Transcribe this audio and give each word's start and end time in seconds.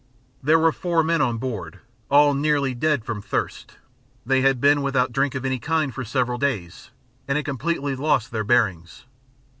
There 0.41 0.57
were 0.57 0.71
four 0.71 1.03
men 1.03 1.21
on 1.21 1.37
board, 1.37 1.77
all 2.09 2.33
nearly 2.33 2.73
dead 2.73 3.05
from 3.05 3.21
thirst; 3.21 3.77
they 4.25 4.41
had 4.41 4.59
been 4.59 4.81
without 4.81 5.11
drink 5.11 5.35
of 5.35 5.45
any 5.45 5.59
kind 5.59 5.93
for 5.93 6.03
several 6.03 6.39
days 6.39 6.89
and 7.27 7.35
had 7.35 7.45
completely 7.45 7.95
lost 7.95 8.31
their 8.31 8.43
bearings. 8.43 9.05